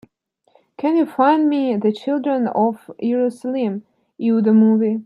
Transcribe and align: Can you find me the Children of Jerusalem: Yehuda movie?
Can 0.77 0.97
you 0.97 1.05
find 1.05 1.47
me 1.47 1.75
the 1.77 1.93
Children 1.93 2.47
of 2.47 2.89
Jerusalem: 2.99 3.83
Yehuda 4.19 4.51
movie? 4.51 4.99